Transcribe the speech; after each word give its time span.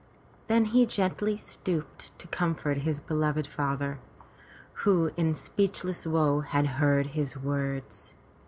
Then 0.47 0.65
he 0.65 0.87
gently 0.87 1.37
stooped 1.37 2.17
to 2.17 2.25
comfort 2.27 2.77
his 2.77 2.99
beloved 2.99 3.45
father, 3.45 3.99
who 4.81 5.11
in 5.15 5.35
speechless 5.35 6.07
woe 6.07 6.39
had 6.39 6.65
heard 6.81 7.05
his 7.13 7.37
words. 7.37 8.15